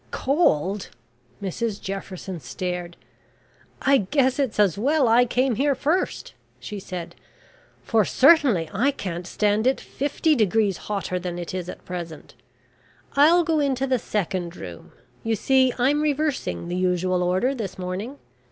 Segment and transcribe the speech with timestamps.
[0.09, 0.89] "Cold!"
[1.43, 2.97] Mrs Jefferson stared.
[3.83, 7.13] "I guess it's as well I came here first," she said,
[7.83, 12.33] "for certainly I can't stand it 50 degrees hotter than it is at present.
[13.15, 14.91] I'll go into the second room.
[15.23, 18.17] You see I'm reversing the usual order this morning.